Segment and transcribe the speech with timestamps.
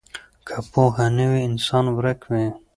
[0.47, 2.47] که پوهه نه وي انسان ورک وي.